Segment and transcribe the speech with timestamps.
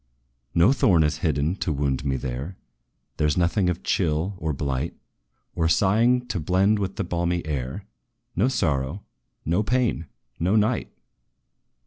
[0.55, 2.57] "No thorn is hidden to wound me there;
[3.17, 4.95] There 's nothing of chill, or blight,
[5.53, 7.85] Or sighing to blend with the balmy air
[8.35, 9.03] No sorrow
[9.45, 10.07] no pain
[10.39, 10.91] no night!"